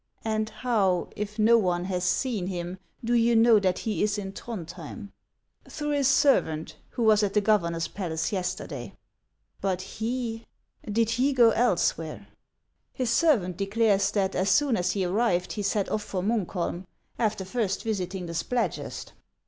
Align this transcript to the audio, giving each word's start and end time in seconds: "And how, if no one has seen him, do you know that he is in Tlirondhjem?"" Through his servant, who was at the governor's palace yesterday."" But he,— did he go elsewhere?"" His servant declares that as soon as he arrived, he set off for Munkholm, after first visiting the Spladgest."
"And 0.35 0.49
how, 0.49 1.09
if 1.15 1.37
no 1.37 1.59
one 1.59 1.85
has 1.85 2.03
seen 2.03 2.47
him, 2.47 2.79
do 3.05 3.13
you 3.13 3.35
know 3.35 3.59
that 3.59 3.77
he 3.77 4.01
is 4.01 4.17
in 4.17 4.33
Tlirondhjem?"" 4.33 5.11
Through 5.69 5.91
his 5.91 6.07
servant, 6.07 6.75
who 6.89 7.03
was 7.03 7.21
at 7.21 7.35
the 7.35 7.39
governor's 7.39 7.87
palace 7.87 8.31
yesterday."" 8.31 8.93
But 9.61 9.83
he,— 9.83 10.47
did 10.91 11.11
he 11.11 11.33
go 11.33 11.51
elsewhere?"" 11.51 12.27
His 12.91 13.11
servant 13.11 13.57
declares 13.57 14.09
that 14.13 14.33
as 14.33 14.49
soon 14.49 14.75
as 14.75 14.93
he 14.93 15.05
arrived, 15.05 15.53
he 15.53 15.61
set 15.61 15.87
off 15.89 16.01
for 16.01 16.23
Munkholm, 16.23 16.87
after 17.19 17.45
first 17.45 17.83
visiting 17.83 18.25
the 18.25 18.33
Spladgest." 18.33 19.11